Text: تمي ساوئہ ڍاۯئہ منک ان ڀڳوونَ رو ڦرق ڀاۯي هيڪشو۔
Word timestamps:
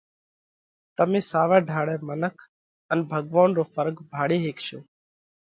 تمي 0.97 1.21
ساوئہ 1.31 1.59
ڍاۯئہ 1.67 1.95
منک 2.07 2.35
ان 2.91 2.99
ڀڳوونَ 3.09 3.49
رو 3.57 3.63
ڦرق 3.73 3.97
ڀاۯي 4.11 4.37
هيڪشو۔ 4.45 4.79